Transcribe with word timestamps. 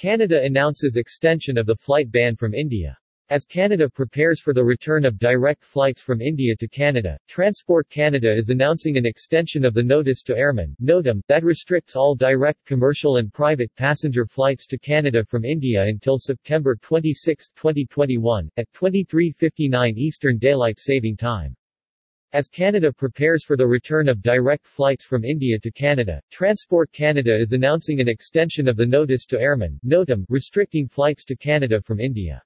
Canada 0.00 0.40
announces 0.42 0.96
extension 0.96 1.58
of 1.58 1.66
the 1.66 1.76
flight 1.76 2.10
ban 2.10 2.34
from 2.34 2.54
India. 2.54 2.96
As 3.28 3.44
Canada 3.44 3.86
prepares 3.86 4.40
for 4.40 4.54
the 4.54 4.64
return 4.64 5.04
of 5.04 5.18
direct 5.18 5.62
flights 5.62 6.00
from 6.00 6.22
India 6.22 6.56
to 6.56 6.66
Canada, 6.66 7.18
Transport 7.28 7.86
Canada 7.90 8.34
is 8.34 8.48
announcing 8.48 8.96
an 8.96 9.04
extension 9.04 9.62
of 9.62 9.74
the 9.74 9.82
Notice 9.82 10.22
to 10.22 10.34
Airmen 10.34 10.74
NOTAM, 10.82 11.20
that 11.28 11.44
restricts 11.44 11.96
all 11.96 12.14
direct 12.14 12.64
commercial 12.64 13.18
and 13.18 13.30
private 13.30 13.70
passenger 13.76 14.24
flights 14.24 14.66
to 14.68 14.78
Canada 14.78 15.22
from 15.26 15.44
India 15.44 15.82
until 15.82 16.16
September 16.16 16.76
26, 16.80 17.50
2021, 17.54 18.48
at 18.56 18.72
23.59 18.72 19.98
Eastern 19.98 20.38
Daylight 20.38 20.78
Saving 20.78 21.14
Time. 21.14 21.54
As 22.32 22.46
Canada 22.46 22.92
prepares 22.92 23.44
for 23.44 23.56
the 23.56 23.66
return 23.66 24.08
of 24.08 24.22
direct 24.22 24.64
flights 24.64 25.04
from 25.04 25.24
India 25.24 25.58
to 25.58 25.70
Canada, 25.72 26.22
Transport 26.30 26.92
Canada 26.92 27.36
is 27.36 27.50
announcing 27.50 28.00
an 28.00 28.08
extension 28.08 28.68
of 28.68 28.76
the 28.76 28.86
Notice 28.86 29.26
to 29.26 29.40
Airmen 29.40 29.80
NOTAM, 29.84 30.26
restricting 30.28 30.86
flights 30.86 31.24
to 31.24 31.34
Canada 31.34 31.82
from 31.82 31.98
India. 31.98 32.40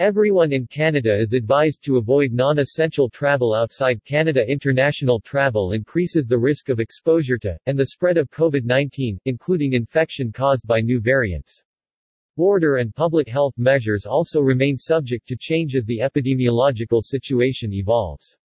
Everyone 0.00 0.52
in 0.52 0.66
Canada 0.66 1.16
is 1.16 1.32
advised 1.32 1.80
to 1.84 1.98
avoid 1.98 2.32
non-essential 2.32 3.08
travel 3.08 3.54
outside 3.54 4.04
Canada. 4.04 4.44
International 4.48 5.20
travel 5.20 5.70
increases 5.70 6.26
the 6.26 6.36
risk 6.36 6.68
of 6.68 6.80
exposure 6.80 7.38
to, 7.38 7.56
and 7.66 7.78
the 7.78 7.86
spread 7.86 8.16
of 8.16 8.28
COVID-19, 8.30 9.18
including 9.26 9.74
infection 9.74 10.32
caused 10.32 10.66
by 10.66 10.80
new 10.80 11.00
variants. 11.00 11.62
Border 12.36 12.78
and 12.78 12.92
public 12.92 13.28
health 13.28 13.54
measures 13.58 14.06
also 14.06 14.40
remain 14.40 14.76
subject 14.76 15.28
to 15.28 15.36
change 15.36 15.76
as 15.76 15.84
the 15.84 16.00
epidemiological 16.00 17.00
situation 17.04 17.72
evolves. 17.72 18.36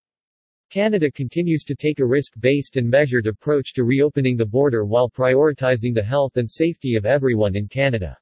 Canada 0.71 1.11
continues 1.11 1.65
to 1.65 1.75
take 1.75 1.99
a 1.99 2.07
risk-based 2.07 2.77
and 2.77 2.87
measured 2.87 3.27
approach 3.27 3.73
to 3.73 3.85
reopening 3.85 4.37
the 4.37 4.45
border 4.45 4.85
while 4.85 5.09
prioritizing 5.09 5.95
the 5.95 6.03
health 6.03 6.37
and 6.37 6.51
safety 6.51 6.95
of 6.95 7.07
everyone 7.07 7.57
in 7.57 7.67
Canada. 7.67 8.15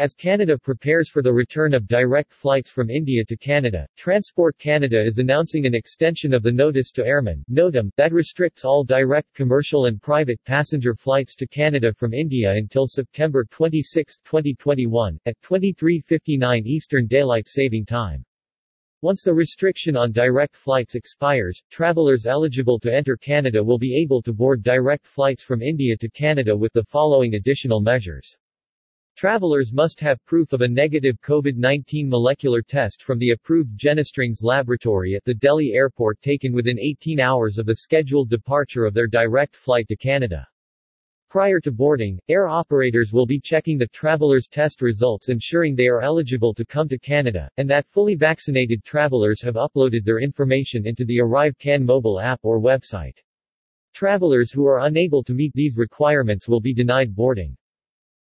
As 0.00 0.12
Canada 0.12 0.58
prepares 0.58 1.08
for 1.08 1.22
the 1.22 1.32
return 1.32 1.72
of 1.72 1.86
direct 1.86 2.32
flights 2.32 2.72
from 2.72 2.90
India 2.90 3.24
to 3.24 3.36
Canada, 3.36 3.86
Transport 3.96 4.58
Canada 4.58 5.00
is 5.00 5.18
announcing 5.18 5.64
an 5.64 5.74
extension 5.76 6.34
of 6.34 6.42
the 6.42 6.50
Notice 6.50 6.90
to 6.92 7.04
Airmen 7.06 7.44
NOTAM, 7.48 7.90
that 7.96 8.12
restricts 8.12 8.64
all 8.64 8.82
direct 8.82 9.32
commercial 9.34 9.84
and 9.84 10.02
private 10.02 10.42
passenger 10.46 10.96
flights 10.96 11.36
to 11.36 11.46
Canada 11.46 11.94
from 11.94 12.14
India 12.14 12.50
until 12.50 12.88
September 12.88 13.44
26, 13.44 14.16
2021, 14.24 15.18
at 15.26 15.40
23.59 15.42 16.64
Eastern 16.64 17.06
Daylight 17.06 17.46
Saving 17.46 17.84
Time. 17.84 18.24
Once 19.02 19.22
the 19.22 19.32
restriction 19.32 19.96
on 19.96 20.12
direct 20.12 20.54
flights 20.54 20.94
expires, 20.94 21.62
travelers 21.70 22.26
eligible 22.26 22.78
to 22.78 22.92
enter 22.92 23.16
Canada 23.16 23.64
will 23.64 23.78
be 23.78 23.96
able 23.96 24.20
to 24.20 24.34
board 24.34 24.62
direct 24.62 25.06
flights 25.06 25.42
from 25.42 25.62
India 25.62 25.96
to 25.96 26.10
Canada 26.10 26.54
with 26.54 26.70
the 26.74 26.84
following 26.84 27.36
additional 27.36 27.80
measures. 27.80 28.36
Travelers 29.16 29.72
must 29.72 30.00
have 30.00 30.22
proof 30.26 30.52
of 30.52 30.60
a 30.60 30.68
negative 30.68 31.18
COVID-19 31.22 32.08
molecular 32.10 32.60
test 32.60 33.02
from 33.02 33.18
the 33.18 33.30
approved 33.30 33.74
Genestrings 33.74 34.42
laboratory 34.42 35.14
at 35.14 35.24
the 35.24 35.32
Delhi 35.32 35.72
airport 35.72 36.20
taken 36.20 36.52
within 36.52 36.78
18 36.78 37.20
hours 37.20 37.56
of 37.56 37.64
the 37.64 37.76
scheduled 37.76 38.28
departure 38.28 38.84
of 38.84 38.92
their 38.92 39.06
direct 39.06 39.56
flight 39.56 39.88
to 39.88 39.96
Canada. 39.96 40.46
Prior 41.30 41.60
to 41.60 41.70
boarding, 41.70 42.18
air 42.28 42.48
operators 42.48 43.12
will 43.12 43.24
be 43.24 43.38
checking 43.38 43.78
the 43.78 43.86
travelers' 43.86 44.48
test 44.48 44.82
results 44.82 45.28
ensuring 45.28 45.76
they 45.76 45.86
are 45.86 46.02
eligible 46.02 46.52
to 46.52 46.64
come 46.64 46.88
to 46.88 46.98
Canada, 46.98 47.48
and 47.56 47.70
that 47.70 47.86
fully 47.86 48.16
vaccinated 48.16 48.82
travelers 48.82 49.40
have 49.40 49.54
uploaded 49.54 50.04
their 50.04 50.18
information 50.18 50.88
into 50.88 51.04
the 51.04 51.18
ArriveCAN 51.18 51.84
mobile 51.84 52.18
app 52.18 52.40
or 52.42 52.60
website. 52.60 53.16
Travelers 53.94 54.50
who 54.50 54.66
are 54.66 54.86
unable 54.86 55.22
to 55.22 55.32
meet 55.32 55.52
these 55.54 55.76
requirements 55.76 56.48
will 56.48 56.60
be 56.60 56.74
denied 56.74 57.14
boarding. 57.14 57.56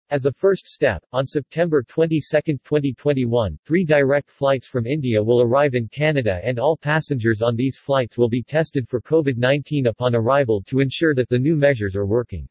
As 0.09 0.25
a 0.25 0.33
first 0.33 0.65
step, 0.65 1.03
on 1.13 1.27
September 1.27 1.83
22, 1.83 2.21
2021, 2.21 3.59
three 3.67 3.85
direct 3.85 4.31
flights 4.31 4.67
from 4.67 4.87
India 4.87 5.21
will 5.21 5.43
arrive 5.43 5.75
in 5.75 5.87
Canada 5.89 6.41
and 6.43 6.57
all 6.57 6.75
passengers 6.75 7.43
on 7.43 7.55
these 7.55 7.77
flights 7.77 8.17
will 8.17 8.29
be 8.29 8.41
tested 8.41 8.89
for 8.89 8.99
COVID-19 8.99 9.89
upon 9.89 10.15
arrival 10.15 10.63
to 10.63 10.79
ensure 10.79 11.13
that 11.13 11.29
the 11.29 11.37
new 11.37 11.55
measures 11.55 11.95
are 11.95 12.07
working. 12.07 12.47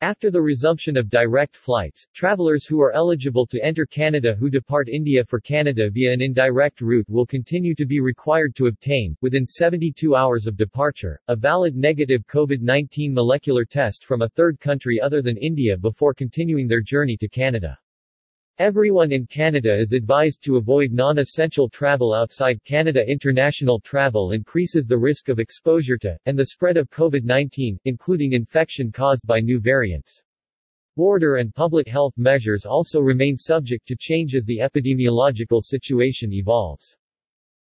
After 0.00 0.30
the 0.30 0.40
resumption 0.40 0.96
of 0.96 1.10
direct 1.10 1.56
flights, 1.56 2.06
travelers 2.14 2.64
who 2.64 2.80
are 2.80 2.92
eligible 2.92 3.48
to 3.48 3.60
enter 3.64 3.84
Canada 3.84 4.36
who 4.38 4.48
depart 4.48 4.88
India 4.88 5.24
for 5.24 5.40
Canada 5.40 5.90
via 5.90 6.12
an 6.12 6.22
indirect 6.22 6.80
route 6.80 7.08
will 7.08 7.26
continue 7.26 7.74
to 7.74 7.84
be 7.84 7.98
required 7.98 8.54
to 8.54 8.66
obtain, 8.66 9.16
within 9.22 9.44
72 9.44 10.14
hours 10.14 10.46
of 10.46 10.56
departure, 10.56 11.20
a 11.26 11.34
valid 11.34 11.74
negative 11.74 12.24
COVID-19 12.28 13.12
molecular 13.12 13.64
test 13.64 14.04
from 14.04 14.22
a 14.22 14.28
third 14.28 14.60
country 14.60 15.00
other 15.00 15.20
than 15.20 15.36
India 15.36 15.76
before 15.76 16.14
continuing 16.14 16.68
their 16.68 16.80
journey 16.80 17.16
to 17.16 17.28
Canada. 17.28 17.76
Everyone 18.60 19.12
in 19.12 19.24
Canada 19.24 19.78
is 19.78 19.92
advised 19.92 20.42
to 20.42 20.56
avoid 20.56 20.90
non-essential 20.90 21.68
travel 21.68 22.12
outside 22.12 22.58
Canada. 22.64 23.08
International 23.08 23.78
travel 23.78 24.32
increases 24.32 24.88
the 24.88 24.98
risk 24.98 25.28
of 25.28 25.38
exposure 25.38 25.96
to, 25.98 26.18
and 26.26 26.36
the 26.36 26.46
spread 26.46 26.76
of 26.76 26.90
COVID-19, 26.90 27.78
including 27.84 28.32
infection 28.32 28.90
caused 28.90 29.24
by 29.24 29.38
new 29.38 29.60
variants. 29.60 30.24
Border 30.96 31.36
and 31.36 31.54
public 31.54 31.86
health 31.86 32.14
measures 32.16 32.64
also 32.64 33.00
remain 33.00 33.36
subject 33.36 33.86
to 33.86 33.96
change 33.96 34.34
as 34.34 34.44
the 34.44 34.58
epidemiological 34.58 35.62
situation 35.62 36.32
evolves. 36.32 36.96